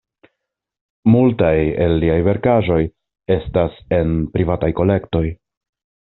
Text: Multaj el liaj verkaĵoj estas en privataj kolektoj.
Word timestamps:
Multaj 1.15 1.51
el 1.85 1.93
liaj 2.05 2.15
verkaĵoj 2.29 2.79
estas 3.39 3.77
en 4.01 4.15
privataj 4.37 4.71
kolektoj. 4.81 5.23